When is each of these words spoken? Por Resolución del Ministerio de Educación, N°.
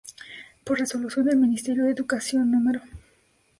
Por 0.63 0.79
Resolución 0.79 1.27
del 1.27 1.37
Ministerio 1.37 1.83
de 1.85 1.91
Educación, 1.91 2.49
N°. 2.51 2.81